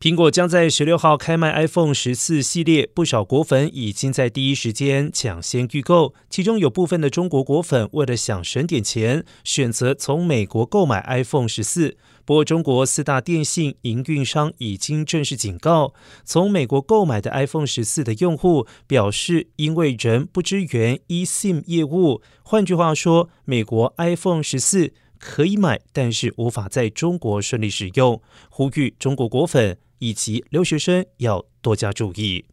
[0.00, 6.14] 苹果将在十六号开卖 iPhone 十四系列，不少果粉已经在第一时间抢先预购。
[6.30, 11.98] 其中有部分的中国果粉为了想省点钱，选择从美国购买 iPhone 十四。
[12.24, 15.92] 不过，中国四大电信营运商已经正式警告，
[16.24, 28.20] 从美国购买的 iPhone 十四的用户表示，因为人不支援 eSIM 业务，换句话说，美国 iPhone 十四可以买，但是无法在中国顺利使用。
[28.48, 29.78] 呼吁中国果粉。
[30.00, 32.46] 以及留学生要多加注意。